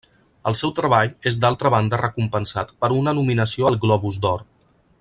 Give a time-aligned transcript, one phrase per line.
[0.51, 4.43] El seu treball és d'altra banda recompensat per una nominació al Globus d'Or.